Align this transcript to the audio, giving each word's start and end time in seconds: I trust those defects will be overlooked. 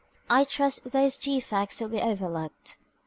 I 0.31 0.45
trust 0.45 0.83
those 0.93 1.15
defects 1.15 1.79
will 1.79 1.89
be 1.89 2.01
overlooked. 2.01 2.79